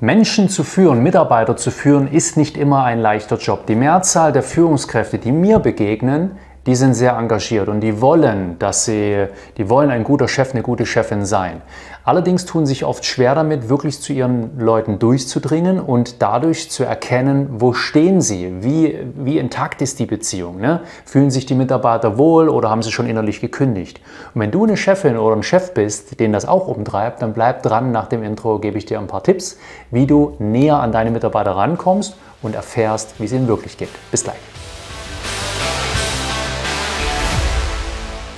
Menschen 0.00 0.48
zu 0.48 0.62
führen, 0.62 1.02
Mitarbeiter 1.02 1.56
zu 1.56 1.72
führen, 1.72 2.06
ist 2.06 2.36
nicht 2.36 2.56
immer 2.56 2.84
ein 2.84 3.00
leichter 3.00 3.36
Job. 3.36 3.66
Die 3.66 3.74
Mehrzahl 3.74 4.30
der 4.30 4.44
Führungskräfte, 4.44 5.18
die 5.18 5.32
mir 5.32 5.58
begegnen, 5.58 6.38
die 6.66 6.74
sind 6.74 6.94
sehr 6.94 7.16
engagiert 7.16 7.68
und 7.68 7.80
die 7.80 8.00
wollen, 8.00 8.58
dass 8.58 8.84
sie, 8.84 9.26
die 9.56 9.70
wollen 9.70 9.90
ein 9.90 10.04
guter 10.04 10.28
Chef, 10.28 10.52
eine 10.52 10.62
gute 10.62 10.86
Chefin 10.86 11.24
sein. 11.24 11.62
Allerdings 12.08 12.46
tun 12.46 12.64
sich 12.64 12.86
oft 12.86 13.04
schwer 13.04 13.34
damit, 13.34 13.68
wirklich 13.68 14.00
zu 14.00 14.14
ihren 14.14 14.58
Leuten 14.58 14.98
durchzudringen 14.98 15.78
und 15.78 16.22
dadurch 16.22 16.70
zu 16.70 16.82
erkennen, 16.84 17.48
wo 17.58 17.74
stehen 17.74 18.22
sie, 18.22 18.62
wie, 18.62 18.98
wie 19.14 19.36
intakt 19.36 19.82
ist 19.82 19.98
die 19.98 20.06
Beziehung. 20.06 20.58
Ne? 20.58 20.80
Fühlen 21.04 21.30
sich 21.30 21.44
die 21.44 21.54
Mitarbeiter 21.54 22.16
wohl 22.16 22.48
oder 22.48 22.70
haben 22.70 22.82
sie 22.82 22.92
schon 22.92 23.06
innerlich 23.06 23.42
gekündigt? 23.42 24.00
Und 24.34 24.40
wenn 24.40 24.50
du 24.50 24.64
eine 24.64 24.78
Chefin 24.78 25.18
oder 25.18 25.36
ein 25.36 25.42
Chef 25.42 25.74
bist, 25.74 26.18
den 26.18 26.32
das 26.32 26.48
auch 26.48 26.66
umtreibt, 26.66 27.20
dann 27.20 27.34
bleib 27.34 27.62
dran. 27.62 27.92
Nach 27.92 28.06
dem 28.06 28.22
Intro 28.22 28.58
gebe 28.58 28.78
ich 28.78 28.86
dir 28.86 28.98
ein 28.98 29.06
paar 29.06 29.22
Tipps, 29.22 29.58
wie 29.90 30.06
du 30.06 30.34
näher 30.38 30.80
an 30.80 30.92
deine 30.92 31.10
Mitarbeiter 31.10 31.56
rankommst 31.56 32.16
und 32.40 32.54
erfährst, 32.54 33.20
wie 33.20 33.26
es 33.26 33.32
ihnen 33.32 33.48
wirklich 33.48 33.76
geht. 33.76 33.90
Bis 34.10 34.24
gleich. 34.24 34.57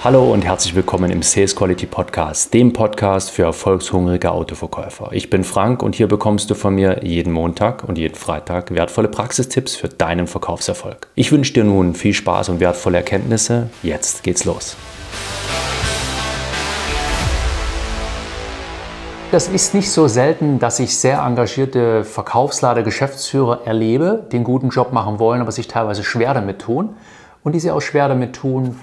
Hallo 0.03 0.33
und 0.33 0.47
herzlich 0.47 0.75
willkommen 0.75 1.11
im 1.11 1.21
Sales 1.21 1.55
Quality 1.55 1.85
Podcast, 1.85 2.55
dem 2.55 2.73
Podcast 2.73 3.31
für 3.31 3.43
erfolgshungrige 3.43 4.33
Autoverkäufer. 4.33 5.11
Ich 5.13 5.29
bin 5.29 5.45
Frank 5.45 5.83
und 5.83 5.95
hier 5.95 6.09
bekommst 6.09 6.49
du 6.49 6.55
von 6.55 6.75
mir 6.75 7.05
jeden 7.05 7.35
Montag 7.35 7.85
und 7.85 7.99
jeden 7.99 8.15
Freitag 8.15 8.75
wertvolle 8.75 9.09
Praxistipps 9.09 9.77
für 9.77 9.91
deinen 9.91 10.27
Verkaufserfolg. 10.27 11.09
Ich 11.17 11.31
wünsche 11.33 11.53
dir 11.53 11.65
nun 11.65 11.95
viel 11.95 12.15
Spaß 12.15 12.49
und 12.49 12.61
wertvolle 12.61 12.97
Erkenntnisse. 12.97 13.69
Jetzt 13.83 14.23
geht's 14.23 14.47
los. 14.47 14.75
Das 19.33 19.49
ist 19.49 19.75
nicht 19.75 19.91
so 19.91 20.09
selten, 20.09 20.61
dass 20.61 20.81
ich 20.81 20.97
sehr 20.97 21.19
engagierte 21.19 22.05
Verkaufslader, 22.05 22.83
Geschäftsführer 22.83 23.67
erlebe, 23.67 24.27
die 24.33 24.37
einen 24.37 24.45
guten 24.45 24.71
Job 24.71 24.95
machen 24.95 25.19
wollen, 25.19 25.43
aber 25.43 25.53
sich 25.53 25.69
teilweise 25.69 26.05
schwer 26.05 26.33
damit 26.33 26.59
tun 26.61 26.97
und 27.45 27.53
die 27.53 27.61
sich 27.61 27.71
auch 27.71 27.83
schwer 27.83 28.09
damit 28.09 28.35
tun, 28.35 28.77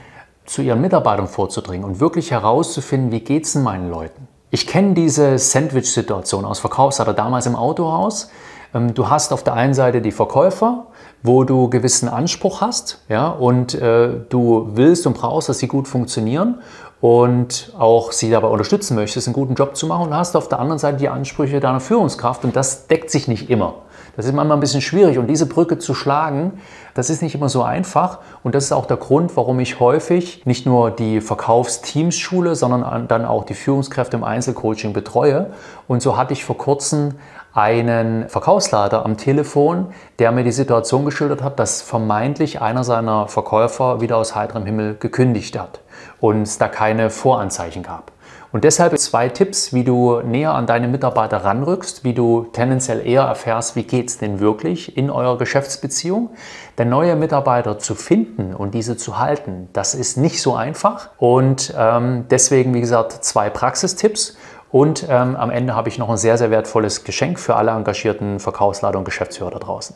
zu 0.47 0.61
ihren 0.61 0.81
Mitarbeitern 0.81 1.27
vorzudringen 1.27 1.85
und 1.85 1.99
wirklich 1.99 2.31
herauszufinden, 2.31 3.11
wie 3.11 3.19
geht 3.19 3.45
es 3.45 3.53
denn 3.53 3.63
meinen 3.63 3.91
Leuten. 3.91 4.27
Ich 4.49 4.65
kenne 4.65 4.93
diese 4.93 5.37
Sandwich-Situation 5.37 6.45
aus 6.45 6.59
Verkaufsseite 6.59 7.13
damals 7.13 7.45
im 7.45 7.55
Autohaus. 7.55 8.31
Ähm, 8.73 8.93
du 8.93 9.09
hast 9.09 9.33
auf 9.33 9.43
der 9.43 9.53
einen 9.53 9.73
Seite 9.73 10.01
die 10.01 10.11
Verkäufer, 10.13 10.87
wo 11.21 11.43
du 11.43 11.69
gewissen 11.69 12.07
Anspruch 12.07 12.61
hast, 12.61 13.01
ja, 13.09 13.27
und 13.27 13.73
äh, 13.75 14.09
du 14.29 14.69
willst 14.73 15.05
und 15.05 15.17
brauchst, 15.17 15.49
dass 15.49 15.59
sie 15.59 15.67
gut 15.67 15.87
funktionieren 15.87 16.61
und 16.99 17.73
auch 17.77 18.11
sie 18.11 18.29
dabei 18.29 18.47
unterstützen 18.47 18.95
möchtest, 18.95 19.27
einen 19.27 19.33
guten 19.33 19.53
Job 19.53 19.75
zu 19.75 19.87
machen. 19.87 20.07
Und 20.07 20.15
hast 20.15 20.35
auf 20.35 20.47
der 20.49 20.59
anderen 20.59 20.79
Seite 20.79 20.97
die 20.97 21.09
Ansprüche 21.09 21.59
deiner 21.59 21.79
Führungskraft 21.79 22.43
und 22.43 22.55
das 22.55 22.87
deckt 22.87 23.11
sich 23.11 23.27
nicht 23.27 23.49
immer. 23.49 23.75
Das 24.15 24.25
ist 24.25 24.33
manchmal 24.33 24.57
ein 24.57 24.61
bisschen 24.61 24.81
schwierig 24.81 25.19
und 25.19 25.27
diese 25.27 25.45
Brücke 25.45 25.77
zu 25.77 25.93
schlagen, 25.93 26.59
das 26.95 27.11
ist 27.11 27.21
nicht 27.21 27.35
immer 27.35 27.49
so 27.49 27.61
einfach 27.61 28.17
und 28.43 28.55
das 28.55 28.63
ist 28.63 28.71
auch 28.71 28.87
der 28.87 28.97
Grund, 28.97 29.37
warum 29.37 29.59
ich 29.59 29.79
häufig 29.79 30.43
nicht 30.47 30.65
nur 30.65 30.89
die 30.89 31.21
Verkaufsteams 31.21 32.17
schule, 32.17 32.55
sondern 32.55 33.07
dann 33.07 33.25
auch 33.25 33.43
die 33.43 33.53
Führungskräfte 33.53 34.17
im 34.17 34.23
Einzelcoaching 34.23 34.91
betreue. 34.91 35.51
Und 35.87 36.01
so 36.01 36.17
hatte 36.17 36.33
ich 36.33 36.43
vor 36.43 36.57
kurzem 36.57 37.13
einen 37.57 38.29
Verkaufsleiter 38.29 39.03
am 39.03 39.17
Telefon, 39.17 39.87
der 40.19 40.31
mir 40.31 40.43
die 40.43 40.51
Situation 40.51 41.05
geschildert 41.05 41.41
hat, 41.41 41.57
dass 41.57 41.81
vermeintlich 41.81 42.61
einer 42.61 42.83
seiner 42.83 43.27
Verkäufer 43.27 43.99
wieder 43.99 44.17
aus 44.17 44.35
heiterem 44.35 44.67
Himmel 44.67 44.95
gekündigt 44.99 45.57
hat 45.57 45.79
und 46.19 46.43
es 46.43 46.59
da 46.59 46.67
keine 46.67 47.09
Voranzeichen 47.09 47.81
gab. 47.81 48.11
Und 48.51 48.63
deshalb 48.63 48.97
zwei 48.97 49.27
Tipps, 49.27 49.73
wie 49.73 49.83
du 49.83 50.21
näher 50.21 50.53
an 50.53 50.67
deine 50.67 50.87
Mitarbeiter 50.87 51.37
ranrückst, 51.37 52.03
wie 52.03 52.13
du 52.13 52.45
tendenziell 52.53 53.05
eher 53.05 53.23
erfährst, 53.23 53.75
wie 53.75 53.83
geht 53.83 54.09
es 54.09 54.19
denn 54.19 54.39
wirklich 54.39 54.95
in 54.95 55.09
eurer 55.09 55.37
Geschäftsbeziehung. 55.37 56.29
Denn 56.77 56.89
neue 56.89 57.15
Mitarbeiter 57.15 57.79
zu 57.79 57.95
finden 57.95 58.53
und 58.53 58.73
diese 58.73 58.97
zu 58.97 59.17
halten, 59.17 59.67
das 59.73 59.95
ist 59.95 60.15
nicht 60.15 60.41
so 60.41 60.55
einfach. 60.55 61.09
Und 61.17 61.73
ähm, 61.77 62.25
deswegen, 62.29 62.73
wie 62.73 62.81
gesagt, 62.81 63.11
zwei 63.25 63.49
Praxistipps. 63.49 64.37
Und 64.71 65.05
ähm, 65.09 65.35
am 65.35 65.49
Ende 65.49 65.75
habe 65.75 65.89
ich 65.89 65.97
noch 65.97 66.09
ein 66.09 66.17
sehr, 66.17 66.37
sehr 66.37 66.51
wertvolles 66.51 67.03
Geschenk 67.03 67.39
für 67.39 67.55
alle 67.55 67.71
engagierten 67.71 68.39
Verkaufsleiter 68.39 68.97
und 68.97 69.05
Geschäftsführer 69.05 69.51
da 69.51 69.59
draußen. 69.59 69.95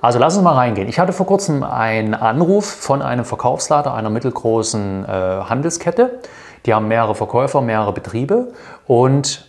Also 0.00 0.18
lass 0.18 0.34
uns 0.34 0.42
mal 0.42 0.54
reingehen. 0.54 0.88
Ich 0.88 0.98
hatte 0.98 1.12
vor 1.12 1.26
kurzem 1.26 1.62
einen 1.62 2.14
Anruf 2.14 2.66
von 2.66 3.02
einem 3.02 3.24
Verkaufsleiter 3.24 3.94
einer 3.94 4.10
mittelgroßen 4.10 5.04
äh, 5.04 5.08
Handelskette. 5.08 6.18
Die 6.66 6.74
haben 6.74 6.88
mehrere 6.88 7.14
Verkäufer, 7.14 7.60
mehrere 7.60 7.92
Betriebe 7.92 8.52
und 8.86 9.48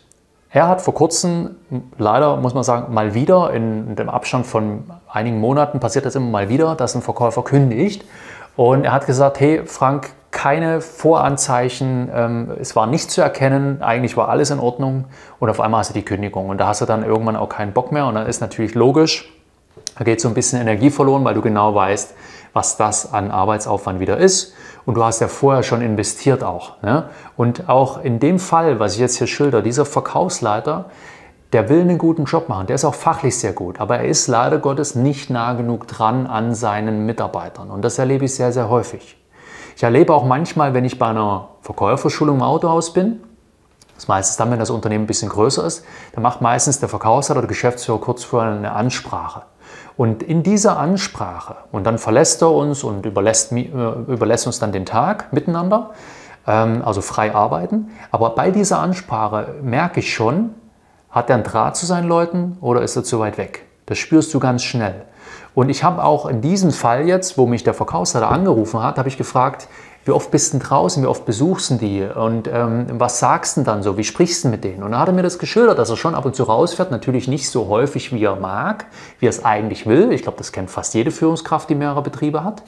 er 0.52 0.68
hat 0.68 0.82
vor 0.82 0.94
kurzem, 0.94 1.56
leider 1.98 2.38
muss 2.38 2.54
man 2.54 2.64
sagen, 2.64 2.94
mal 2.94 3.16
wieder, 3.16 3.52
in 3.54 3.96
dem 3.96 4.08
Abstand 4.08 4.46
von 4.46 4.84
einigen 5.10 5.40
Monaten 5.40 5.80
passiert 5.80 6.06
das 6.06 6.14
immer 6.14 6.28
mal 6.28 6.48
wieder, 6.48 6.76
dass 6.76 6.94
ein 6.94 7.02
Verkäufer 7.02 7.44
kündigt. 7.44 8.06
Und 8.56 8.86
er 8.86 8.92
hat 8.92 9.08
gesagt, 9.08 9.40
hey 9.40 9.66
Frank, 9.66 10.12
keine 10.44 10.82
Voranzeichen, 10.82 12.10
ähm, 12.14 12.52
es 12.60 12.76
war 12.76 12.86
nicht 12.86 13.10
zu 13.10 13.22
erkennen, 13.22 13.82
eigentlich 13.82 14.18
war 14.18 14.28
alles 14.28 14.52
in 14.52 14.60
Ordnung 14.60 15.06
und 15.40 15.50
auf 15.50 15.62
einmal 15.62 15.80
hast 15.80 15.92
du 15.92 15.94
die 15.94 16.04
Kündigung 16.04 16.50
und 16.50 16.58
da 16.58 16.68
hast 16.68 16.82
du 16.82 16.86
dann 16.86 17.06
irgendwann 17.06 17.38
auch 17.38 17.48
keinen 17.48 17.72
Bock 17.72 17.94
mehr 17.94 18.06
und 18.08 18.16
dann 18.16 18.28
ist 18.28 18.42
natürlich 18.42 18.76
logisch, 18.76 19.34
da 19.98 20.04
geht 20.04 20.20
so 20.20 20.28
ein 20.28 20.34
bisschen 20.34 20.60
Energie 20.60 20.90
verloren, 20.90 21.24
weil 21.24 21.34
du 21.34 21.42
genau 21.42 21.74
weißt, 21.74 22.14
was 22.52 22.76
das 22.76 23.14
an 23.14 23.32
Arbeitsaufwand 23.32 24.02
wieder 24.02 24.18
ist. 24.18 24.54
Und 24.86 24.96
du 24.96 25.04
hast 25.06 25.22
ja 25.22 25.30
vorher 25.30 25.64
schon 25.64 25.82
investiert 25.82 26.44
auch. 26.44 26.82
Ne? 26.82 27.06
Und 27.38 27.70
auch 27.70 28.04
in 28.04 28.20
dem 28.20 28.38
Fall, 28.38 28.82
was 28.82 28.96
ich 28.96 29.00
jetzt 29.00 29.20
hier 29.20 29.28
schilder, 29.28 29.62
dieser 29.62 29.86
Verkaufsleiter, 29.86 30.90
der 31.54 31.70
will 31.70 31.80
einen 31.80 31.98
guten 31.98 32.26
Job 32.26 32.50
machen, 32.50 32.68
der 32.68 32.76
ist 32.76 32.84
auch 32.84 32.96
fachlich 32.96 33.38
sehr 33.40 33.54
gut, 33.54 33.80
aber 33.80 34.00
er 34.00 34.10
ist 34.10 34.28
leider 34.28 34.58
Gottes 34.58 34.94
nicht 34.94 35.30
nah 35.30 35.54
genug 35.54 35.88
dran 35.88 36.28
an 36.28 36.54
seinen 36.54 37.06
Mitarbeitern. 37.06 37.72
Und 37.72 37.82
das 37.82 37.98
erlebe 37.98 38.26
ich 38.26 38.36
sehr, 38.36 38.52
sehr 38.52 38.68
häufig. 38.68 39.23
Ich 39.76 39.84
erlebe 39.84 40.14
auch 40.14 40.26
manchmal, 40.26 40.74
wenn 40.74 40.86
ich 40.86 41.00
bei 41.00 41.08
einer 41.08 41.50
Verkäuferschulung 41.62 42.38
im 42.38 42.44
Autohaus 42.44 42.94
bin, 42.94 43.22
das 43.96 44.08
meistens 44.08 44.38
dann, 44.38 44.52
wenn 44.52 44.60
das 44.60 44.70
Unternehmen 44.70 45.06
ein 45.06 45.08
bisschen 45.08 45.30
größer 45.30 45.66
ist, 45.66 45.86
dann 46.14 46.24
macht 46.24 46.42
meistens 46.42 46.80
der 46.80 46.90
Verkaufsleiter 46.90 47.40
oder 47.40 47.48
der 47.48 47.50
Geschäftsführer 47.50 48.00
kurz 48.00 48.24
vorher 48.24 48.52
eine 48.52 48.72
Ansprache. 48.72 49.44
Und 49.96 50.24
in 50.24 50.42
dieser 50.44 50.78
Ansprache, 50.78 51.56
und 51.72 51.84
dann 51.86 51.98
verlässt 51.98 52.42
er 52.42 52.52
uns 52.52 52.84
und 52.84 53.06
überlässt, 53.06 53.52
äh, 53.52 53.62
überlässt 53.62 54.48
uns 54.48 54.60
dann 54.60 54.72
den 54.72 54.86
Tag 54.86 55.32
miteinander, 55.32 55.92
ähm, 56.48 56.82
also 56.84 57.02
frei 57.02 57.34
arbeiten. 57.34 57.92
Aber 58.12 58.32
bei 58.32 58.52
dieser 58.52 58.80
Ansprache 58.80 59.56
merke 59.62 60.00
ich 60.00 60.14
schon, 60.14 60.56
hat 61.12 61.30
er 61.30 61.36
einen 61.36 61.44
Draht 61.44 61.78
zu 61.78 61.86
seinen 61.86 62.08
Leuten 62.08 62.58
oder 62.60 62.82
ist 62.82 62.96
er 62.96 63.04
zu 63.04 63.20
weit 63.20 63.38
weg? 63.38 63.66
Das 63.86 64.00
spürst 64.00 64.34
du 64.34 64.40
ganz 64.40 64.64
schnell. 64.64 65.06
Und 65.56 65.70
ich 65.70 65.84
habe 65.84 66.04
auch 66.04 66.26
in 66.26 66.42
diesem 66.42 66.72
Fall 66.72 67.08
jetzt, 67.08 67.38
wo 67.38 67.46
mich 67.46 67.64
der 67.64 67.74
Verkaufsleiter 67.74 68.30
angerufen 68.30 68.82
hat, 68.82 68.98
habe 68.98 69.08
ich 69.08 69.18
gefragt, 69.18 69.68
wie 70.06 70.12
oft 70.12 70.32
bist 70.32 70.54
du 70.54 70.60
draußen, 70.60 71.02
wie 71.02 71.08
oft 71.08 71.26
besuchst 71.26 71.72
du 71.72 71.76
die 71.76 72.04
und 72.04 72.50
ähm, 72.52 72.88
was 72.94 73.20
sagst 73.20 73.56
du 73.56 73.64
dann 73.64 73.84
so, 73.84 73.98
wie 73.98 74.04
sprichst 74.04 74.44
du 74.44 74.50
mit 74.50 74.64
denen? 74.64 74.84
Und 74.84 74.92
dann 74.92 75.00
hat 75.00 75.08
er 75.08 75.14
mir 75.14 75.24
das 75.24 75.40
geschildert, 75.40 75.80
dass 75.80 75.90
er 75.90 75.96
schon 75.96 76.14
ab 76.14 76.26
und 76.26 76.36
zu 76.36 76.44
rausfährt, 76.44 76.92
natürlich 76.92 77.28
nicht 77.28 77.50
so 77.50 77.70
häufig, 77.70 78.12
wie 78.12 78.24
er 78.24 78.36
mag, 78.36 78.86
wie 79.20 79.28
er 79.28 79.30
es 79.30 79.46
eigentlich 79.46 79.86
will. 79.86 80.12
Ich 80.12 80.24
glaube, 80.24 80.38
das 80.38 80.52
kennt 80.52 80.70
fast 80.70 80.94
jede 80.94 81.12
Führungskraft, 81.12 81.70
die 81.70 81.76
mehrere 81.76 82.02
Betriebe 82.02 82.44
hat. 82.44 82.64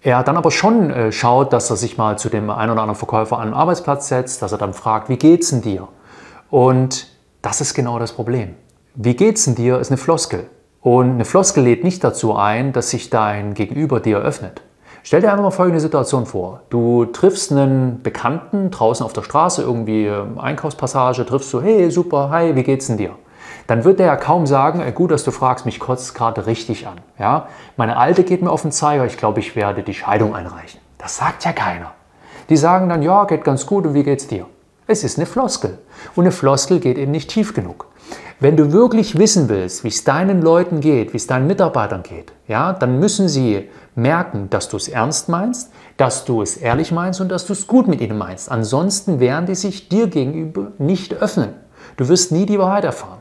Er 0.00 0.22
dann 0.22 0.36
aber 0.36 0.52
schon 0.52 0.90
äh, 0.90 1.10
schaut, 1.10 1.52
dass 1.52 1.70
er 1.70 1.76
sich 1.76 1.98
mal 1.98 2.16
zu 2.16 2.28
dem 2.28 2.50
einen 2.50 2.70
oder 2.70 2.82
anderen 2.82 2.98
Verkäufer 2.98 3.38
an 3.38 3.48
den 3.48 3.54
Arbeitsplatz 3.54 4.06
setzt, 4.06 4.42
dass 4.42 4.52
er 4.52 4.58
dann 4.58 4.72
fragt, 4.72 5.08
wie 5.08 5.16
geht's 5.16 5.50
denn 5.50 5.62
dir? 5.62 5.88
Und 6.50 7.08
das 7.42 7.60
ist 7.60 7.74
genau 7.74 7.98
das 7.98 8.12
Problem. 8.12 8.54
Wie 8.94 9.14
geht's 9.14 9.44
denn 9.44 9.56
dir 9.56 9.80
ist 9.80 9.90
eine 9.90 9.98
Floskel. 9.98 10.48
Und 10.80 11.14
eine 11.14 11.24
Floskel 11.24 11.64
lädt 11.64 11.84
nicht 11.84 12.04
dazu 12.04 12.36
ein, 12.36 12.72
dass 12.72 12.90
sich 12.90 13.10
dein 13.10 13.54
Gegenüber 13.54 14.00
dir 14.00 14.18
öffnet. 14.18 14.62
Stell 15.02 15.20
dir 15.20 15.30
einfach 15.30 15.44
mal 15.44 15.50
folgende 15.50 15.80
Situation 15.80 16.26
vor. 16.26 16.60
Du 16.70 17.06
triffst 17.06 17.50
einen 17.50 18.02
Bekannten 18.02 18.70
draußen 18.70 19.04
auf 19.04 19.12
der 19.12 19.22
Straße, 19.22 19.62
irgendwie 19.62 20.06
ähm, 20.06 20.38
Einkaufspassage, 20.38 21.24
triffst 21.24 21.52
du, 21.52 21.62
hey, 21.62 21.90
super, 21.90 22.30
hi, 22.30 22.54
wie 22.54 22.62
geht's 22.62 22.88
denn 22.88 22.98
dir? 22.98 23.12
Dann 23.66 23.84
wird 23.84 24.00
der 24.00 24.06
ja 24.06 24.16
kaum 24.16 24.46
sagen, 24.46 24.80
äh, 24.80 24.92
gut, 24.92 25.10
dass 25.10 25.24
du 25.24 25.30
fragst, 25.30 25.66
mich 25.66 25.80
kotzt 25.80 26.14
gerade 26.14 26.46
richtig 26.46 26.86
an. 26.86 27.00
Ja? 27.18 27.48
Meine 27.76 27.96
Alte 27.96 28.22
geht 28.22 28.42
mir 28.42 28.50
auf 28.50 28.62
den 28.62 28.72
Zeiger, 28.72 29.06
ich 29.06 29.16
glaube, 29.16 29.40
ich 29.40 29.56
werde 29.56 29.82
die 29.82 29.94
Scheidung 29.94 30.34
einreichen. 30.34 30.80
Das 30.98 31.16
sagt 31.16 31.44
ja 31.44 31.52
keiner. 31.52 31.92
Die 32.50 32.56
sagen 32.56 32.88
dann, 32.88 33.02
ja, 33.02 33.24
geht 33.24 33.44
ganz 33.44 33.66
gut 33.66 33.86
und 33.86 33.94
wie 33.94 34.02
geht's 34.02 34.26
dir? 34.26 34.46
Es 34.90 35.04
ist 35.04 35.18
eine 35.18 35.26
Floskel. 35.26 35.76
Und 36.16 36.24
eine 36.24 36.32
Floskel 36.32 36.80
geht 36.80 36.96
eben 36.96 37.12
nicht 37.12 37.28
tief 37.28 37.52
genug. 37.52 37.88
Wenn 38.40 38.56
du 38.56 38.72
wirklich 38.72 39.18
wissen 39.18 39.50
willst, 39.50 39.84
wie 39.84 39.88
es 39.88 40.02
deinen 40.02 40.40
Leuten 40.40 40.80
geht, 40.80 41.12
wie 41.12 41.18
es 41.18 41.26
deinen 41.26 41.46
Mitarbeitern 41.46 42.02
geht, 42.02 42.32
ja, 42.46 42.72
dann 42.72 42.98
müssen 42.98 43.28
sie 43.28 43.68
merken, 43.94 44.48
dass 44.48 44.70
du 44.70 44.78
es 44.78 44.88
ernst 44.88 45.28
meinst, 45.28 45.70
dass 45.98 46.24
du 46.24 46.40
es 46.40 46.56
ehrlich 46.56 46.90
meinst 46.90 47.20
und 47.20 47.28
dass 47.28 47.46
du 47.46 47.52
es 47.52 47.66
gut 47.66 47.86
mit 47.86 48.00
ihnen 48.00 48.16
meinst. 48.16 48.50
Ansonsten 48.50 49.20
werden 49.20 49.44
die 49.44 49.56
sich 49.56 49.90
dir 49.90 50.06
gegenüber 50.06 50.72
nicht 50.78 51.12
öffnen. 51.12 51.50
Du 51.98 52.08
wirst 52.08 52.32
nie 52.32 52.46
die 52.46 52.58
Wahrheit 52.58 52.84
erfahren. 52.84 53.18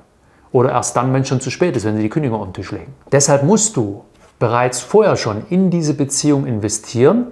Oder 0.53 0.71
erst 0.71 0.95
dann, 0.95 1.11
wenn 1.13 1.23
es 1.23 1.27
schon 1.27 1.41
zu 1.41 1.51
spät 1.51 1.75
ist, 1.75 1.83
wenn 1.83 1.97
sie 1.97 2.03
die 2.03 2.09
Kündigung 2.09 2.39
auf 2.39 2.47
den 2.47 2.53
Tisch 2.53 2.71
legen. 2.71 2.93
Deshalb 3.11 3.43
musst 3.43 3.75
du 3.75 4.05
bereits 4.39 4.79
vorher 4.79 5.17
schon 5.17 5.43
in 5.49 5.69
diese 5.69 5.95
Beziehung 5.95 6.45
investieren 6.45 7.27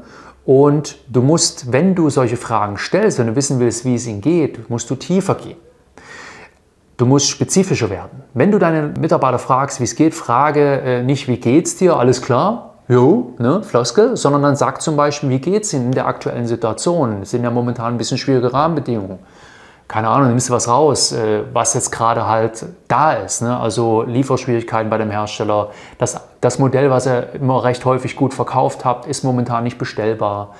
und 0.46 0.98
du 1.08 1.22
musst, 1.22 1.72
wenn 1.72 1.96
du 1.96 2.10
solche 2.10 2.38
Fragen 2.38 2.78
stellst, 2.78 3.20
wenn 3.20 3.28
du 3.28 3.36
wissen 3.36 3.60
willst, 3.60 3.86
wie 3.86 3.96
es 3.96 4.06
ihnen 4.08 4.22
geht, 4.22 4.70
musst 4.70 4.90
du 4.90 4.96
tiefer 4.96 5.36
gehen. 5.36 5.58
Du 6.98 7.06
musst 7.06 7.30
spezifischer 7.30 7.90
werden. 7.90 8.24
Wenn 8.34 8.52
du 8.52 8.60
deine 8.60 8.94
Mitarbeiter 9.00 9.40
fragst, 9.40 9.80
wie 9.80 9.84
es 9.84 9.96
geht, 9.96 10.14
frage 10.14 10.82
äh, 10.82 11.04
nicht, 11.04 11.28
wie 11.28 11.38
geht's 11.38 11.76
dir, 11.76 11.98
alles 11.98 12.22
klar, 12.22 12.76
Jo, 12.88 13.34
ne, 13.40 13.64
Floskel, 13.64 14.16
sondern 14.16 14.44
dann 14.44 14.56
sag 14.56 14.80
zum 14.80 14.96
Beispiel, 14.96 15.30
wie 15.30 15.40
geht 15.40 15.64
es 15.64 15.74
Ihnen 15.74 15.86
in 15.88 15.92
der 15.94 16.06
aktuellen 16.06 16.46
Situation? 16.46 17.24
Es 17.24 17.32
sind 17.32 17.44
ja 17.44 17.50
momentan 17.50 17.96
ein 17.96 17.98
bisschen 17.98 18.20
schwierige 18.20 18.54
Rahmenbedingungen. 18.54 19.18
Keine 19.88 20.08
Ahnung, 20.08 20.30
nimmst 20.30 20.50
du 20.50 20.54
was 20.54 20.68
raus, 20.68 21.12
äh, 21.12 21.44
was 21.54 21.74
jetzt 21.76 21.92
gerade 21.92 22.28
halt 22.28 22.66
da 22.88 23.14
ist. 23.14 23.42
Ne? 23.42 23.58
Also 23.58 24.02
Lieferschwierigkeiten 24.04 24.90
bei 24.90 24.98
dem 24.98 25.12
Hersteller. 25.12 25.70
Das, 26.00 26.20
das 26.42 26.58
Modell, 26.58 26.90
was 26.90 27.06
ihr 27.06 27.34
immer 27.34 27.64
recht 27.64 27.86
häufig 27.86 28.16
gut 28.16 28.34
verkauft 28.34 28.84
habt, 28.84 29.06
ist 29.06 29.24
momentan 29.24 29.64
nicht 29.64 29.78
bestellbar 29.78 30.56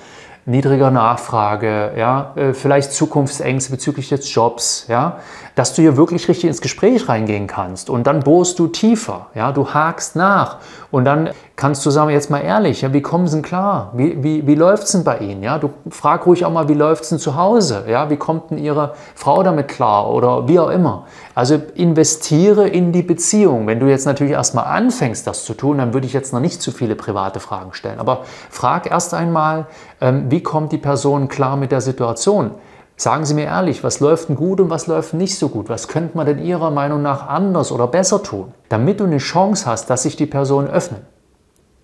niedriger 0.46 0.92
Nachfrage, 0.92 1.92
ja, 1.96 2.32
äh, 2.36 2.54
vielleicht 2.54 2.92
Zukunftsängste 2.92 3.72
bezüglich 3.72 4.08
des 4.08 4.32
Jobs, 4.32 4.86
ja, 4.88 5.18
dass 5.56 5.74
du 5.74 5.82
hier 5.82 5.96
wirklich 5.96 6.28
richtig 6.28 6.44
ins 6.44 6.60
Gespräch 6.60 7.08
reingehen 7.08 7.48
kannst 7.48 7.90
und 7.90 8.06
dann 8.06 8.20
bohrst 8.20 8.58
du 8.60 8.68
tiefer, 8.68 9.26
ja, 9.34 9.50
du 9.50 9.74
hakst 9.74 10.14
nach 10.14 10.58
und 10.92 11.04
dann 11.04 11.30
kannst 11.56 11.86
du 11.86 11.90
sagen, 11.90 12.10
jetzt 12.10 12.30
mal 12.30 12.40
ehrlich, 12.40 12.82
ja, 12.82 12.92
wie 12.92 13.00
kommen 13.00 13.26
sie 13.26 13.36
denn 13.36 13.42
klar? 13.42 13.90
Wie, 13.94 14.22
wie, 14.22 14.46
wie 14.46 14.54
läuft 14.54 14.84
es 14.84 14.92
denn 14.92 15.04
bei 15.04 15.18
ihnen? 15.18 15.42
Ja, 15.42 15.58
du 15.58 15.70
frag 15.88 16.26
ruhig 16.26 16.44
auch 16.44 16.52
mal, 16.52 16.68
wie 16.68 16.74
läuft 16.74 17.04
es 17.04 17.08
denn 17.08 17.18
zu 17.18 17.34
Hause? 17.34 17.84
Ja, 17.88 18.10
wie 18.10 18.18
kommt 18.18 18.50
denn 18.50 18.58
ihre 18.58 18.92
Frau 19.14 19.42
damit 19.42 19.68
klar 19.68 20.12
oder 20.12 20.46
wie 20.48 20.60
auch 20.60 20.68
immer? 20.68 21.06
Also 21.34 21.60
investiere 21.74 22.68
in 22.68 22.92
die 22.92 23.02
Beziehung. 23.02 23.66
Wenn 23.66 23.80
du 23.80 23.86
jetzt 23.86 24.04
natürlich 24.04 24.34
erstmal 24.34 24.66
anfängst, 24.66 25.26
das 25.26 25.46
zu 25.46 25.54
tun, 25.54 25.78
dann 25.78 25.94
würde 25.94 26.06
ich 26.06 26.12
jetzt 26.12 26.34
noch 26.34 26.40
nicht 26.40 26.60
zu 26.60 26.72
viele 26.72 26.94
private 26.94 27.40
Fragen 27.40 27.72
stellen. 27.72 28.00
Aber 28.00 28.24
frag 28.50 28.90
erst 28.90 29.14
einmal, 29.14 29.66
ähm, 30.02 30.30
wie 30.30 30.42
kommt 30.42 30.72
die 30.72 30.78
Person 30.78 31.28
klar 31.28 31.56
mit 31.56 31.72
der 31.72 31.80
Situation? 31.80 32.50
Sagen 32.98 33.24
Sie 33.24 33.34
mir 33.34 33.44
ehrlich, 33.44 33.82
was 33.82 34.00
läuft 34.00 34.28
denn 34.28 34.36
gut 34.36 34.60
und 34.60 34.68
was 34.70 34.86
läuft 34.86 35.14
nicht 35.14 35.38
so 35.38 35.48
gut? 35.48 35.68
Was 35.68 35.88
könnte 35.88 36.16
man 36.16 36.26
denn 36.26 36.42
Ihrer 36.42 36.70
Meinung 36.70 37.02
nach 37.02 37.28
anders 37.28 37.72
oder 37.72 37.86
besser 37.86 38.22
tun, 38.22 38.52
damit 38.68 39.00
du 39.00 39.04
eine 39.04 39.18
Chance 39.18 39.66
hast, 39.66 39.88
dass 39.88 40.02
sich 40.02 40.16
die 40.16 40.26
Person 40.26 40.66
öffnen? 40.66 41.15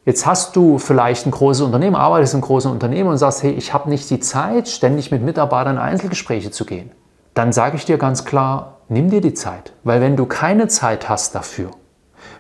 Jetzt 0.05 0.27
hast 0.27 0.57
du 0.57 0.79
vielleicht 0.79 1.27
ein 1.27 1.31
großes 1.31 1.63
Unternehmen, 1.63 1.95
arbeitest 1.95 2.35
in 2.35 2.39
einem 2.39 2.47
großen 2.47 2.71
Unternehmen 2.73 3.09
und 3.09 3.19
sagst, 3.19 3.45
hey, 3.45 3.53
ich 3.53 3.73
habe 3.73 3.89
nicht 3.89 4.11
die 4.11 4.19
Zeit, 4.19 4.69
ständig 4.69 5.13
mit 5.13 5.23
Mitarbeitern 5.23 5.77
in 5.77 5.83
Einzelgespräche 5.83 6.51
zu 6.51 6.65
gehen. 6.65 6.91
Dann 7.35 7.53
sage 7.53 7.77
ich 7.77 7.85
dir 7.85 7.99
ganz 7.99 8.25
klar, 8.25 8.79
nimm 8.89 9.11
dir 9.11 9.21
die 9.21 9.35
Zeit. 9.35 9.73
Weil 9.85 10.01
wenn 10.01 10.17
du 10.17 10.27
keine 10.27 10.67
Zeit 10.67 11.09
hast 11.09 11.37
dafür, 11.37 11.71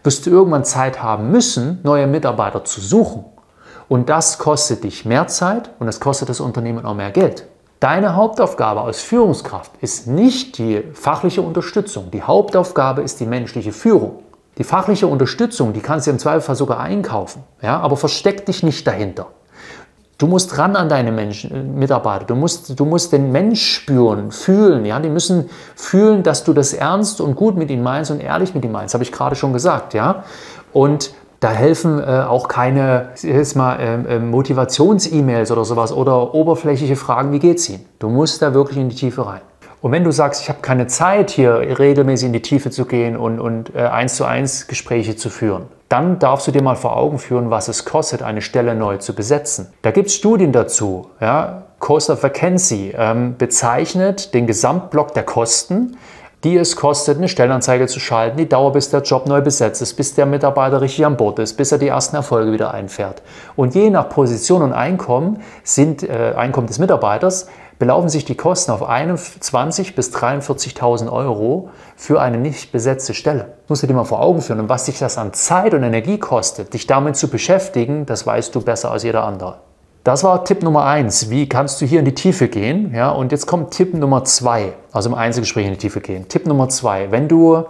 wirst 0.02 0.26
du 0.26 0.30
irgendwann 0.30 0.64
Zeit 0.64 1.04
haben 1.04 1.30
müssen, 1.30 1.78
neue 1.84 2.08
Mitarbeiter 2.08 2.64
zu 2.64 2.80
suchen. 2.80 3.24
Und 3.88 4.08
das 4.08 4.38
kostet 4.38 4.82
dich 4.82 5.04
mehr 5.04 5.28
Zeit 5.28 5.70
und 5.78 5.86
das 5.86 6.00
kostet 6.00 6.30
das 6.30 6.40
Unternehmen 6.40 6.84
auch 6.84 6.94
mehr 6.94 7.12
Geld. 7.12 7.46
Deine 7.78 8.16
Hauptaufgabe 8.16 8.80
als 8.80 9.02
Führungskraft 9.02 9.70
ist 9.80 10.08
nicht 10.08 10.58
die 10.58 10.82
fachliche 10.94 11.42
Unterstützung. 11.42 12.10
Die 12.10 12.22
Hauptaufgabe 12.22 13.02
ist 13.02 13.20
die 13.20 13.26
menschliche 13.26 13.72
Führung. 13.72 14.20
Die 14.58 14.64
fachliche 14.64 15.06
Unterstützung, 15.06 15.72
die 15.72 15.80
kannst 15.80 16.06
du 16.06 16.10
im 16.10 16.18
Zweifelsfall 16.18 16.56
sogar 16.56 16.80
einkaufen. 16.80 17.42
Ja? 17.62 17.80
Aber 17.80 17.96
versteck 17.96 18.46
dich 18.46 18.62
nicht 18.62 18.86
dahinter. 18.86 19.28
Du 20.18 20.26
musst 20.26 20.56
ran 20.58 20.76
an 20.76 20.88
deine 20.88 21.10
Menschen, 21.10 21.50
äh, 21.50 21.62
Mitarbeiter. 21.62 22.26
Du 22.26 22.34
musst, 22.36 22.78
du 22.78 22.84
musst 22.84 23.12
den 23.12 23.32
Mensch 23.32 23.64
spüren, 23.64 24.30
fühlen. 24.30 24.84
Ja? 24.84 25.00
Die 25.00 25.08
müssen 25.08 25.48
fühlen, 25.74 26.22
dass 26.22 26.44
du 26.44 26.52
das 26.52 26.74
ernst 26.74 27.20
und 27.20 27.34
gut 27.34 27.56
mit 27.56 27.70
ihnen 27.70 27.82
meinst 27.82 28.10
und 28.10 28.20
ehrlich 28.20 28.54
mit 28.54 28.64
ihnen 28.64 28.72
meinst. 28.72 28.94
Habe 28.94 29.04
ich 29.04 29.10
gerade 29.10 29.36
schon 29.36 29.52
gesagt. 29.52 29.94
Ja? 29.94 30.24
Und 30.72 31.12
da 31.40 31.50
helfen 31.50 31.98
äh, 31.98 32.20
auch 32.20 32.46
keine 32.46 33.08
äh, 33.24 34.18
Motivations-E-Mails 34.20 35.50
oder 35.50 35.64
sowas 35.64 35.92
oder 35.92 36.34
oberflächliche 36.34 36.94
Fragen, 36.94 37.32
wie 37.32 37.40
geht's 37.40 37.68
Ihnen? 37.68 37.84
Du 37.98 38.10
musst 38.10 38.42
da 38.42 38.54
wirklich 38.54 38.78
in 38.78 38.90
die 38.90 38.94
Tiefe 38.94 39.26
rein. 39.26 39.40
Und 39.82 39.90
wenn 39.90 40.04
du 40.04 40.12
sagst, 40.12 40.40
ich 40.40 40.48
habe 40.48 40.60
keine 40.62 40.86
Zeit, 40.86 41.30
hier 41.30 41.78
regelmäßig 41.78 42.28
in 42.28 42.32
die 42.32 42.40
Tiefe 42.40 42.70
zu 42.70 42.84
gehen 42.86 43.16
und, 43.16 43.40
und 43.40 43.74
äh, 43.74 43.80
eins 43.80 44.14
zu 44.14 44.24
eins 44.24 44.68
Gespräche 44.68 45.16
zu 45.16 45.28
führen, 45.28 45.64
dann 45.88 46.20
darfst 46.20 46.46
du 46.46 46.52
dir 46.52 46.62
mal 46.62 46.76
vor 46.76 46.96
Augen 46.96 47.18
führen, 47.18 47.50
was 47.50 47.66
es 47.66 47.84
kostet, 47.84 48.22
eine 48.22 48.42
Stelle 48.42 48.76
neu 48.76 48.98
zu 48.98 49.12
besetzen. 49.12 49.72
Da 49.82 49.90
gibt 49.90 50.06
es 50.06 50.14
Studien 50.14 50.52
dazu. 50.52 51.08
Ja? 51.20 51.64
Cost 51.80 52.10
of 52.10 52.22
Vacancy 52.22 52.94
ähm, 52.96 53.34
bezeichnet 53.36 54.32
den 54.34 54.46
Gesamtblock 54.46 55.14
der 55.14 55.24
Kosten, 55.24 55.96
die 56.44 56.56
es 56.56 56.76
kostet, 56.76 57.18
eine 57.18 57.28
Stellenanzeige 57.28 57.86
zu 57.88 57.98
schalten, 57.98 58.36
die 58.36 58.48
Dauer, 58.48 58.72
bis 58.72 58.90
der 58.90 59.02
Job 59.02 59.26
neu 59.26 59.40
besetzt 59.40 59.82
ist, 59.82 59.94
bis 59.94 60.14
der 60.14 60.26
Mitarbeiter 60.26 60.80
richtig 60.80 61.04
an 61.06 61.16
Bord 61.16 61.38
ist, 61.40 61.56
bis 61.56 61.72
er 61.72 61.78
die 61.78 61.88
ersten 61.88 62.16
Erfolge 62.16 62.52
wieder 62.52 62.72
einfährt. 62.72 63.22
Und 63.54 63.74
je 63.74 63.90
nach 63.90 64.08
Position 64.08 64.62
und 64.62 64.72
Einkommen 64.72 65.40
sind 65.64 66.02
äh, 66.02 66.34
Einkommen 66.36 66.68
des 66.68 66.78
Mitarbeiters 66.78 67.48
belaufen 67.82 68.08
sich 68.08 68.24
die 68.24 68.36
Kosten 68.36 68.70
auf 68.70 68.88
21.000 68.88 69.96
bis 69.96 70.14
43.000 70.14 71.10
Euro 71.10 71.70
für 71.96 72.20
eine 72.20 72.38
nicht 72.38 72.70
besetzte 72.70 73.12
Stelle. 73.12 73.40
Das 73.62 73.70
musst 73.70 73.82
du 73.82 73.88
dir 73.88 73.94
mal 73.94 74.04
vor 74.04 74.22
Augen 74.22 74.40
führen. 74.40 74.60
Und 74.60 74.68
was 74.68 74.84
dich 74.84 75.00
das 75.00 75.18
an 75.18 75.32
Zeit 75.32 75.74
und 75.74 75.82
Energie 75.82 76.16
kostet, 76.16 76.74
dich 76.74 76.86
damit 76.86 77.16
zu 77.16 77.26
beschäftigen, 77.26 78.06
das 78.06 78.24
weißt 78.24 78.54
du 78.54 78.60
besser 78.60 78.92
als 78.92 79.02
jeder 79.02 79.24
andere. 79.24 79.56
Das 80.04 80.22
war 80.22 80.44
Tipp 80.44 80.62
Nummer 80.62 80.84
eins. 80.84 81.28
Wie 81.28 81.48
kannst 81.48 81.80
du 81.80 81.84
hier 81.84 81.98
in 81.98 82.04
die 82.04 82.14
Tiefe 82.14 82.46
gehen? 82.46 82.94
Ja, 82.94 83.10
und 83.10 83.32
jetzt 83.32 83.48
kommt 83.48 83.72
Tipp 83.72 83.94
Nummer 83.94 84.22
zwei, 84.22 84.74
also 84.92 85.08
im 85.08 85.16
Einzelgespräch 85.16 85.66
in 85.66 85.72
die 85.72 85.78
Tiefe 85.78 86.00
gehen. 86.00 86.28
Tipp 86.28 86.46
Nummer 86.46 86.68
zwei, 86.68 87.10
wenn 87.10 87.26
du 87.26 87.64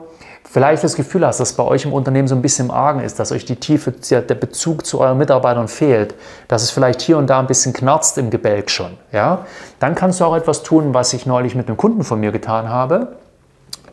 vielleicht 0.44 0.84
das 0.84 0.96
Gefühl 0.96 1.26
hast, 1.26 1.40
dass 1.40 1.54
bei 1.54 1.62
euch 1.62 1.84
im 1.84 1.92
Unternehmen 1.92 2.28
so 2.28 2.34
ein 2.34 2.42
bisschen 2.42 2.66
im 2.66 2.70
Argen 2.70 3.00
ist, 3.00 3.18
dass 3.18 3.32
euch 3.32 3.44
die 3.44 3.56
Tiefe, 3.56 3.92
der 3.92 4.34
Bezug 4.34 4.84
zu 4.84 5.00
euren 5.00 5.18
Mitarbeitern 5.18 5.68
fehlt, 5.68 6.14
dass 6.48 6.62
es 6.62 6.70
vielleicht 6.70 7.00
hier 7.00 7.18
und 7.18 7.28
da 7.28 7.40
ein 7.40 7.46
bisschen 7.46 7.72
knarzt 7.72 8.18
im 8.18 8.30
Gebälk 8.30 8.70
schon, 8.70 8.98
ja, 9.12 9.46
dann 9.78 9.94
kannst 9.94 10.20
du 10.20 10.24
auch 10.24 10.36
etwas 10.36 10.62
tun, 10.62 10.94
was 10.94 11.12
ich 11.12 11.26
neulich 11.26 11.54
mit 11.54 11.68
einem 11.68 11.76
Kunden 11.76 12.04
von 12.04 12.20
mir 12.20 12.32
getan 12.32 12.68
habe. 12.68 13.16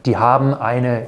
Die 0.05 0.17
haben 0.17 0.53
eine 0.53 1.07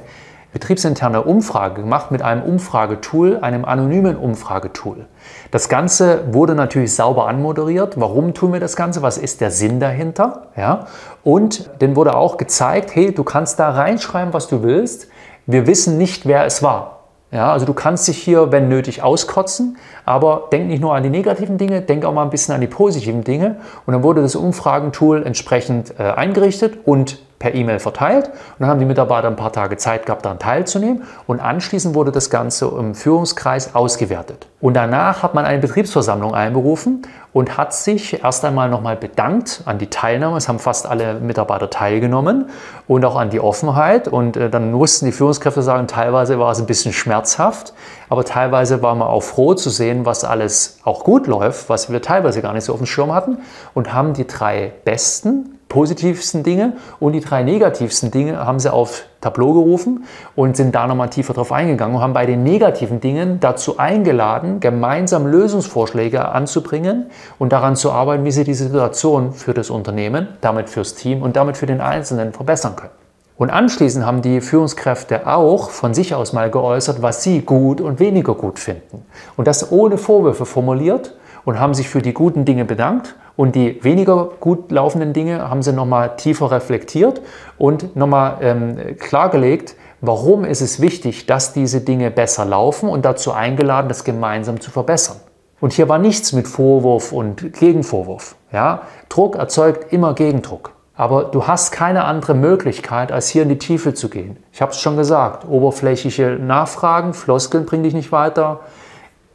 betriebsinterne 0.52 1.22
Umfrage 1.22 1.80
gemacht 1.80 2.10
mit 2.10 2.22
einem 2.22 2.42
Umfragetool, 2.42 3.38
einem 3.40 3.64
anonymen 3.64 4.16
Umfragetool. 4.16 5.06
Das 5.50 5.68
Ganze 5.68 6.32
wurde 6.34 6.54
natürlich 6.54 6.94
sauber 6.94 7.26
anmoderiert. 7.26 7.98
Warum 7.98 8.34
tun 8.34 8.52
wir 8.52 8.60
das 8.60 8.76
Ganze? 8.76 9.02
Was 9.02 9.16
ist 9.16 9.40
der 9.40 9.50
Sinn 9.50 9.80
dahinter? 9.80 10.48
Ja? 10.56 10.86
Und 11.24 11.70
dann 11.78 11.96
wurde 11.96 12.14
auch 12.14 12.36
gezeigt, 12.36 12.94
hey, 12.94 13.12
du 13.12 13.24
kannst 13.24 13.58
da 13.58 13.70
reinschreiben, 13.70 14.34
was 14.34 14.48
du 14.48 14.62
willst. 14.62 15.08
Wir 15.46 15.66
wissen 15.66 15.98
nicht, 15.98 16.26
wer 16.26 16.44
es 16.44 16.62
war. 16.62 17.00
Ja, 17.32 17.50
also 17.50 17.64
du 17.64 17.72
kannst 17.72 18.06
dich 18.08 18.18
hier, 18.18 18.52
wenn 18.52 18.68
nötig, 18.68 19.02
auskotzen, 19.02 19.78
aber 20.04 20.48
denk 20.52 20.66
nicht 20.66 20.82
nur 20.82 20.94
an 20.94 21.02
die 21.02 21.08
negativen 21.08 21.56
Dinge, 21.56 21.80
denk 21.80 22.04
auch 22.04 22.12
mal 22.12 22.24
ein 22.24 22.30
bisschen 22.30 22.54
an 22.54 22.60
die 22.60 22.66
positiven 22.66 23.24
Dinge. 23.24 23.56
Und 23.86 23.94
dann 23.94 24.02
wurde 24.02 24.20
das 24.20 24.36
Umfragentool 24.36 25.22
entsprechend 25.24 25.98
äh, 25.98 26.02
eingerichtet 26.02 26.80
und 26.84 27.20
per 27.42 27.54
E-Mail 27.56 27.80
verteilt. 27.80 28.28
Und 28.28 28.60
dann 28.60 28.68
haben 28.68 28.78
die 28.78 28.86
Mitarbeiter 28.86 29.26
ein 29.26 29.34
paar 29.34 29.52
Tage 29.52 29.76
Zeit 29.76 30.06
gehabt, 30.06 30.24
daran 30.24 30.38
teilzunehmen. 30.38 31.02
Und 31.26 31.40
anschließend 31.40 31.94
wurde 31.96 32.12
das 32.12 32.30
Ganze 32.30 32.66
im 32.66 32.94
Führungskreis 32.94 33.74
ausgewertet. 33.74 34.46
Und 34.60 34.74
danach 34.74 35.24
hat 35.24 35.34
man 35.34 35.44
eine 35.44 35.58
Betriebsversammlung 35.58 36.36
einberufen 36.36 37.02
und 37.32 37.56
hat 37.56 37.74
sich 37.74 38.22
erst 38.22 38.44
einmal 38.44 38.70
nochmal 38.70 38.94
bedankt 38.94 39.62
an 39.64 39.78
die 39.78 39.88
Teilnahme. 39.88 40.36
Es 40.36 40.48
haben 40.48 40.60
fast 40.60 40.86
alle 40.86 41.14
Mitarbeiter 41.14 41.68
teilgenommen 41.68 42.48
und 42.86 43.04
auch 43.04 43.16
an 43.16 43.30
die 43.30 43.40
Offenheit. 43.40 44.06
Und 44.06 44.36
äh, 44.36 44.48
dann 44.48 44.70
mussten 44.70 45.06
die 45.06 45.12
Führungskräfte 45.12 45.62
sagen, 45.62 45.88
teilweise 45.88 46.38
war 46.38 46.52
es 46.52 46.60
ein 46.60 46.66
bisschen 46.66 46.92
schmerzhaft, 46.92 47.74
aber 48.08 48.24
teilweise 48.24 48.82
waren 48.82 48.98
wir 48.98 49.08
auch 49.08 49.22
froh 49.22 49.54
zu 49.54 49.68
sehen, 49.68 50.06
was 50.06 50.24
alles 50.24 50.78
auch 50.84 51.02
gut 51.02 51.26
läuft, 51.26 51.68
was 51.68 51.90
wir 51.90 52.00
teilweise 52.00 52.40
gar 52.40 52.52
nicht 52.52 52.64
so 52.64 52.72
auf 52.72 52.78
dem 52.78 52.86
Schirm 52.86 53.12
hatten 53.12 53.38
und 53.74 53.92
haben 53.92 54.12
die 54.12 54.28
drei 54.28 54.72
besten 54.84 55.58
positivsten 55.72 56.42
Dinge 56.42 56.74
und 57.00 57.14
die 57.14 57.20
drei 57.20 57.42
negativsten 57.42 58.10
Dinge 58.10 58.44
haben 58.44 58.60
sie 58.60 58.70
auf 58.70 59.04
Tableau 59.22 59.54
gerufen 59.54 60.04
und 60.36 60.54
sind 60.54 60.74
da 60.74 60.86
nochmal 60.86 61.08
tiefer 61.08 61.32
drauf 61.32 61.50
eingegangen 61.50 61.96
und 61.96 62.02
haben 62.02 62.12
bei 62.12 62.26
den 62.26 62.42
negativen 62.42 63.00
Dingen 63.00 63.40
dazu 63.40 63.78
eingeladen, 63.78 64.60
gemeinsam 64.60 65.26
Lösungsvorschläge 65.26 66.28
anzubringen 66.28 67.06
und 67.38 67.54
daran 67.54 67.74
zu 67.74 67.90
arbeiten, 67.90 68.26
wie 68.26 68.32
sie 68.32 68.44
die 68.44 68.52
Situation 68.52 69.32
für 69.32 69.54
das 69.54 69.70
Unternehmen, 69.70 70.28
damit 70.42 70.68
fürs 70.68 70.94
Team 70.94 71.22
und 71.22 71.36
damit 71.36 71.56
für 71.56 71.66
den 71.66 71.80
Einzelnen 71.80 72.34
verbessern 72.34 72.76
können. 72.76 72.92
Und 73.38 73.48
anschließend 73.48 74.04
haben 74.04 74.20
die 74.20 74.42
Führungskräfte 74.42 75.26
auch 75.26 75.70
von 75.70 75.94
sich 75.94 76.14
aus 76.14 76.34
mal 76.34 76.50
geäußert, 76.50 77.00
was 77.00 77.22
sie 77.22 77.40
gut 77.40 77.80
und 77.80 77.98
weniger 77.98 78.34
gut 78.34 78.58
finden. 78.58 79.06
Und 79.38 79.46
das 79.46 79.72
ohne 79.72 79.96
Vorwürfe 79.96 80.44
formuliert 80.44 81.14
und 81.46 81.58
haben 81.58 81.72
sich 81.72 81.88
für 81.88 82.02
die 82.02 82.12
guten 82.12 82.44
Dinge 82.44 82.66
bedankt 82.66 83.14
und 83.36 83.54
die 83.54 83.82
weniger 83.82 84.30
gut 84.40 84.70
laufenden 84.70 85.12
Dinge 85.12 85.48
haben 85.48 85.62
sie 85.62 85.72
nochmal 85.72 86.16
tiefer 86.16 86.50
reflektiert 86.50 87.22
und 87.58 87.96
nochmal 87.96 88.38
ähm, 88.40 88.96
klargelegt, 88.98 89.76
warum 90.00 90.44
ist 90.44 90.60
es 90.60 90.80
wichtig, 90.80 91.26
dass 91.26 91.52
diese 91.52 91.80
Dinge 91.80 92.10
besser 92.10 92.44
laufen 92.44 92.88
und 92.88 93.04
dazu 93.04 93.32
eingeladen, 93.32 93.88
das 93.88 94.04
gemeinsam 94.04 94.60
zu 94.60 94.70
verbessern. 94.70 95.16
Und 95.60 95.72
hier 95.72 95.88
war 95.88 95.98
nichts 95.98 96.32
mit 96.32 96.48
Vorwurf 96.48 97.12
und 97.12 97.52
Gegenvorwurf. 97.52 98.34
Ja? 98.52 98.82
Druck 99.08 99.36
erzeugt 99.36 99.92
immer 99.92 100.12
Gegendruck. 100.12 100.72
Aber 100.94 101.24
du 101.24 101.46
hast 101.46 101.72
keine 101.72 102.04
andere 102.04 102.34
Möglichkeit, 102.34 103.12
als 103.12 103.28
hier 103.28 103.44
in 103.44 103.48
die 103.48 103.58
Tiefe 103.58 103.94
zu 103.94 104.10
gehen. 104.10 104.36
Ich 104.52 104.60
habe 104.60 104.72
es 104.72 104.80
schon 104.80 104.96
gesagt, 104.96 105.48
oberflächliche 105.48 106.36
Nachfragen, 106.40 107.14
Floskeln 107.14 107.64
bringen 107.64 107.84
dich 107.84 107.94
nicht 107.94 108.12
weiter. 108.12 108.60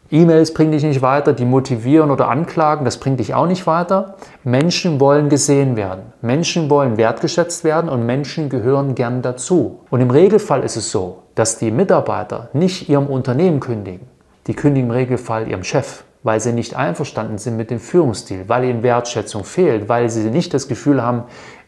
E-Mails 0.09 0.53
bringen 0.53 0.71
dich 0.71 0.83
nicht 0.83 1.01
weiter, 1.01 1.33
die 1.33 1.43
motivieren 1.43 2.11
oder 2.11 2.29
anklagen, 2.29 2.85
das 2.85 2.97
bringt 2.97 3.19
dich 3.19 3.33
auch 3.33 3.45
nicht 3.45 3.67
weiter. 3.67 4.15
Menschen 4.45 5.01
wollen 5.01 5.27
gesehen 5.27 5.75
werden. 5.75 6.13
Menschen 6.21 6.69
wollen 6.69 6.95
wertgeschätzt 6.95 7.65
werden 7.65 7.89
und 7.89 8.05
Menschen 8.05 8.47
gehören 8.47 8.95
gern 8.95 9.21
dazu. 9.21 9.81
Und 9.89 9.99
im 9.99 10.09
Regelfall 10.09 10.63
ist 10.63 10.77
es 10.77 10.91
so, 10.91 11.23
dass 11.35 11.57
die 11.57 11.71
Mitarbeiter 11.71 12.49
nicht 12.53 12.87
ihrem 12.87 13.07
Unternehmen 13.07 13.59
kündigen. 13.59 14.07
Die 14.47 14.53
kündigen 14.53 14.89
im 14.89 14.95
Regelfall 14.95 15.49
ihrem 15.49 15.65
Chef, 15.65 16.05
weil 16.23 16.39
sie 16.39 16.53
nicht 16.53 16.77
einverstanden 16.77 17.37
sind 17.37 17.57
mit 17.57 17.69
dem 17.69 17.81
Führungsstil, 17.81 18.45
weil 18.47 18.63
ihnen 18.63 18.83
Wertschätzung 18.83 19.43
fehlt, 19.43 19.89
weil 19.89 20.09
sie 20.09 20.29
nicht 20.29 20.53
das 20.53 20.69
Gefühl 20.69 21.03
haben, 21.03 21.23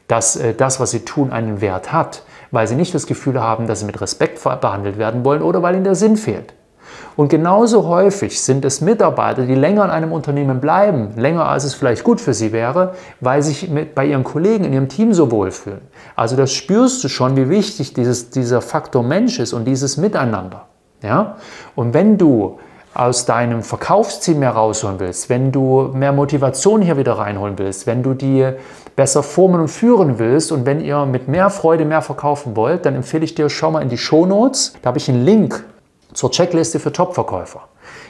dass 0.08 0.38
äh, 0.38 0.54
das, 0.54 0.80
was 0.80 0.92
sie 0.92 1.04
tun, 1.04 1.34
einen 1.34 1.60
Wert 1.60 1.92
hat, 1.92 2.24
weil 2.52 2.68
sie 2.68 2.76
nicht 2.76 2.96
das 2.96 3.06
Gefühl 3.06 3.42
haben, 3.42 3.68
dass 3.68 3.82
sie 3.82 3.86
mit 3.86 4.00
Respekt 4.00 4.42
behandelt 4.42 4.98
werden 4.98 5.26
wollen 5.26 5.42
oder 5.42 5.62
weil 5.62 5.76
ihnen 5.76 5.84
der 5.84 5.96
Sinn 5.96 6.16
fehlt. 6.16 6.54
Und 7.16 7.30
genauso 7.30 7.88
häufig 7.88 8.42
sind 8.42 8.64
es 8.64 8.82
Mitarbeiter, 8.82 9.46
die 9.46 9.56
länger 9.56 9.84
in 9.86 9.92
einem 9.92 10.12
Unternehmen 10.12 10.62
bleiben, 10.62 11.10
länger 11.18 11.48
als 11.48 11.66
es 11.66 11.74
vielleicht 11.74 12.04
gut 12.04 12.22
für 12.22 12.34
sie 12.34 12.52
wäre, 12.52 12.94
weil 13.20 13.42
sie 13.42 13.50
sich 13.50 13.70
mit, 13.70 13.94
bei 13.96 14.06
ihren 14.06 14.24
Kollegen 14.24 14.64
in 14.64 14.74
ihrem 14.74 14.88
Team 14.88 15.14
so 15.14 15.30
wohlfühlen. 15.32 15.82
Also 16.16 16.36
das 16.36 16.54
spürst 16.54 17.04
du 17.04 17.10
schon, 17.10 17.36
wie 17.36 17.50
wichtig 17.50 17.94
dieses, 17.94 18.30
dieser 18.30 18.62
Faktor 18.62 19.04
Mensch 19.04 19.40
ist 19.40 19.54
und 19.54 19.66
dieses 19.66 19.98
Miteinander. 19.98 20.68
Ja? 21.02 21.38
Und 21.76 21.94
wenn 21.94 22.18
du 22.18 22.60
aus 22.94 23.26
deinem 23.26 23.64
Verkaufsziel 23.64 24.36
mehr 24.36 24.52
rausholen 24.52 25.00
willst, 25.00 25.30
wenn 25.30 25.52
du 25.52 25.92
mehr 25.94 26.12
Motivation 26.12 26.82
hier 26.82 26.98
wieder 26.98 27.14
reinholen 27.14 27.58
willst, 27.58 27.86
wenn 27.88 28.04
du 28.04 28.14
die 28.14 28.50
besser 28.96 29.24
formen 29.24 29.62
und 29.62 29.68
führen 29.68 30.20
willst 30.20 30.52
und 30.52 30.66
wenn 30.66 30.82
ihr 30.82 31.06
mit 31.06 31.28
mehr 31.28 31.50
Freude 31.50 31.86
mehr 31.86 32.02
verkaufen 32.02 32.56
wollt, 32.56 32.86
dann 32.86 32.96
empfehle 32.96 33.24
ich 33.24 33.36
dir, 33.36 33.50
schau 33.50 33.72
mal 33.72 33.82
in 33.82 33.90
die 33.90 33.98
Show 33.98 34.26
Notes. 34.26 34.74
Da 34.82 34.88
habe 34.88 34.98
ich 34.98 35.08
einen 35.08 35.24
Link 35.24 35.64
zur 36.14 36.32
Checkliste 36.32 36.80
für 36.80 36.92
Topverkäufer. 36.92 37.62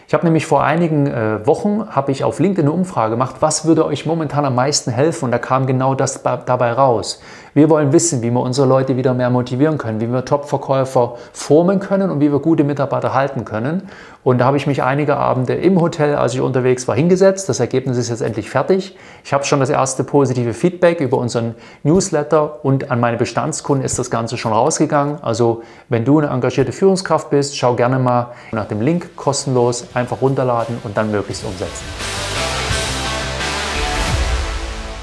Ich 0.08 0.14
habe 0.14 0.26
nämlich 0.26 0.48
vor 0.48 0.64
einigen 0.64 1.08
äh, 1.08 1.46
Wochen 1.46 1.88
habe 1.90 2.12
ich 2.12 2.24
auf 2.24 2.40
LinkedIn 2.40 2.66
eine 2.66 2.72
Umfrage 2.72 3.12
gemacht, 3.12 3.36
was 3.42 3.66
würde 3.66 3.86
euch 3.86 4.06
momentan 4.06 4.44
am 4.44 4.56
meisten 4.56 4.92
helfen 4.92 5.26
und 5.26 5.32
da 5.32 5.38
kam 5.38 5.68
genau 5.68 5.94
das 5.94 6.24
dabei 6.24 6.74
raus. 6.74 7.22
Wir 7.60 7.70
wollen 7.70 7.92
wissen, 7.92 8.22
wie 8.22 8.32
wir 8.32 8.40
unsere 8.40 8.66
Leute 8.66 8.96
wieder 8.96 9.14
mehr 9.14 9.30
motivieren 9.30 9.78
können, 9.78 10.00
wie 10.00 10.08
wir 10.10 10.24
Top-Verkäufer 10.24 11.16
formen 11.34 11.82
können 11.82 12.10
und 12.10 12.22
wie 12.22 12.32
wir 12.32 12.40
gute 12.40 12.64
Mitarbeiter 12.64 13.14
halten 13.14 13.44
können. 13.44 13.90
Und 14.24 14.38
da 14.38 14.46
habe 14.46 14.56
ich 14.56 14.66
mich 14.66 14.82
einige 14.82 15.18
Abende 15.18 15.56
im 15.56 15.82
Hotel, 15.82 16.16
als 16.16 16.34
ich 16.34 16.40
unterwegs 16.40 16.88
war, 16.88 16.96
hingesetzt. 16.96 17.50
Das 17.50 17.60
Ergebnis 17.60 17.98
ist 17.98 18.08
jetzt 18.08 18.22
endlich 18.22 18.50
fertig. 18.50 18.96
Ich 19.26 19.34
habe 19.34 19.44
schon 19.44 19.60
das 19.60 19.70
erste 19.70 20.06
positive 20.06 20.54
Feedback 20.54 21.02
über 21.02 21.18
unseren 21.18 21.54
Newsletter 21.84 22.64
und 22.64 22.92
an 22.92 23.02
meine 23.02 23.18
Bestandskunden 23.18 23.84
ist 23.84 24.00
das 24.00 24.10
Ganze 24.10 24.38
schon 24.38 24.54
rausgegangen. 24.54 25.22
Also 25.22 25.62
wenn 25.90 26.06
du 26.06 26.20
eine 26.20 26.30
engagierte 26.30 26.72
Führungskraft 26.72 27.30
bist, 27.30 27.58
schau 27.58 27.76
gerne 27.76 28.00
mal 28.00 28.28
nach 28.54 28.70
dem 28.70 28.80
Link 28.80 29.18
kostenlos, 29.18 29.86
einfach 29.94 30.22
runterladen 30.22 30.78
und 30.86 30.96
dann 30.96 31.12
möglichst 31.12 31.44
umsetzen. 31.44 31.84